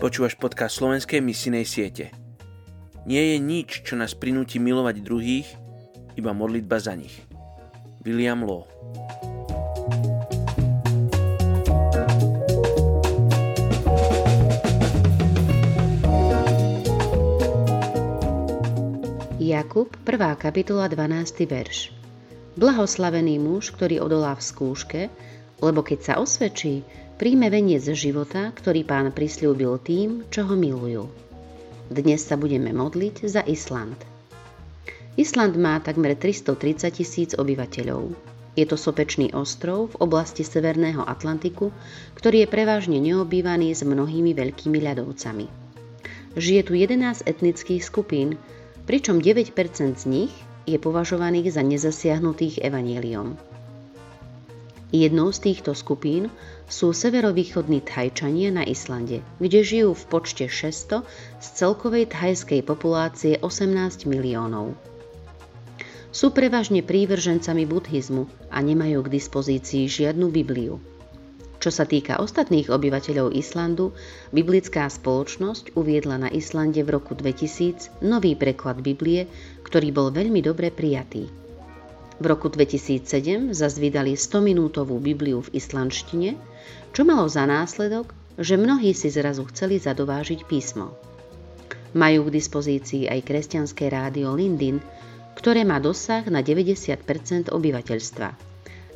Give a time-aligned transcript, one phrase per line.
[0.00, 2.08] Počúvaš podcast slovenskej misijnej siete.
[3.04, 5.44] Nie je nič, čo nás prinúti milovať druhých,
[6.16, 7.12] iba modlitba za nich.
[8.00, 8.64] William Law
[19.36, 20.16] Jakub, 1.
[20.40, 21.44] kapitola, 12.
[21.44, 21.92] verš.
[22.56, 25.00] Blahoslavený muž, ktorý odolá v skúške,
[25.60, 26.82] lebo keď sa osvedčí,
[27.20, 31.04] príjme veniec života, ktorý pán prisľúbil tým, čo ho milujú.
[31.92, 33.96] Dnes sa budeme modliť za Island.
[35.20, 38.14] Island má takmer 330 tisíc obyvateľov.
[38.58, 41.70] Je to sopečný ostrov v oblasti Severného Atlantiku,
[42.18, 45.46] ktorý je prevažne neobývaný s mnohými veľkými ľadovcami.
[46.34, 48.38] Žije tu 11 etnických skupín,
[48.86, 49.54] pričom 9%
[49.98, 50.34] z nich
[50.66, 53.34] je považovaných za nezasiahnutých evanieliom.
[54.90, 56.34] Jednou z týchto skupín
[56.66, 61.06] sú severovýchodní Thajčania na Islande, kde žijú v počte 600
[61.38, 64.74] z celkovej thajskej populácie 18 miliónov.
[66.10, 70.82] Sú prevažne prívržencami buddhizmu a nemajú k dispozícii žiadnu Bibliu.
[71.62, 73.94] Čo sa týka ostatných obyvateľov Islandu,
[74.34, 79.30] biblická spoločnosť uviedla na Islande v roku 2000 nový preklad Biblie,
[79.62, 81.39] ktorý bol veľmi dobre prijatý.
[82.20, 86.36] V roku 2007 zase vydali 100-minútovú Bibliu v islandštine,
[86.92, 90.92] čo malo za následok, že mnohí si zrazu chceli zadovážiť písmo.
[91.96, 94.84] Majú k dispozícii aj kresťanské rádio Lindin,
[95.32, 98.28] ktoré má dosah na 90% obyvateľstva.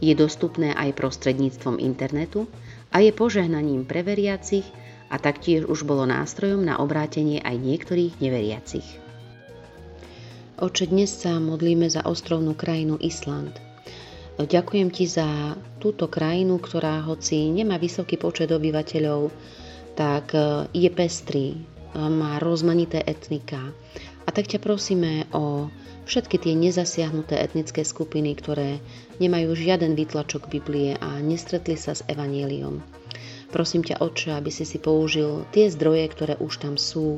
[0.00, 2.48] Je dostupné aj prostredníctvom internetu
[2.88, 4.64] a je požehnaním pre veriacich
[5.12, 9.09] a taktiež už bolo nástrojom na obrátenie aj niektorých neveriacich.
[10.60, 13.56] Oče, dnes sa modlíme za ostrovnú krajinu Island.
[14.36, 19.32] Ďakujem ti za túto krajinu, ktorá hoci nemá vysoký počet obyvateľov,
[19.96, 21.58] tak e, je pestrý, e,
[21.96, 23.72] má rozmanité etnika.
[24.28, 25.72] A tak ťa prosíme o
[26.04, 28.84] všetky tie nezasiahnuté etnické skupiny, ktoré
[29.16, 32.84] nemajú žiaden výtlačok Biblie a nestretli sa s Evangeliom.
[33.48, 37.16] Prosím ťa, Oče, aby si si použil tie zdroje, ktoré už tam sú,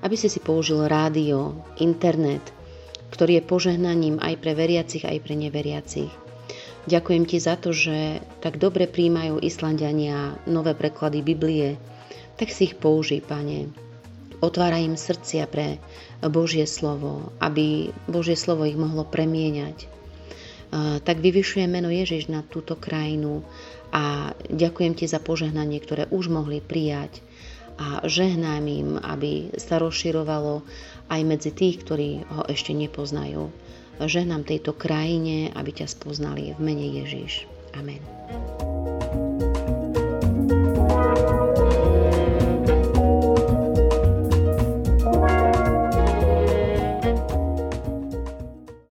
[0.00, 1.52] aby si si použil rádio,
[1.84, 2.56] internet,
[3.10, 6.12] ktorý je požehnaním aj pre veriacich, aj pre neveriacich.
[6.88, 11.76] Ďakujem ti za to, že tak dobre príjmajú Islandiania nové preklady Biblie,
[12.40, 13.68] tak si ich použij, Pane.
[14.38, 15.82] Otvára im srdcia pre
[16.22, 19.90] Božie slovo, aby Božie slovo ich mohlo premieňať.
[21.02, 23.42] Tak vyvyšuje meno Ježiš na túto krajinu
[23.90, 27.24] a ďakujem ti za požehnanie, ktoré už mohli prijať
[27.78, 30.66] a žehnám im, aby sa rozširovalo
[31.08, 33.48] aj medzi tých, ktorí ho ešte nepoznajú.
[33.98, 37.46] Žehnám tejto krajine, aby ťa spoznali v mene Ježiš.
[37.74, 38.02] Amen.